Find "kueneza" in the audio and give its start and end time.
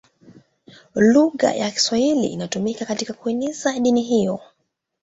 3.13-3.79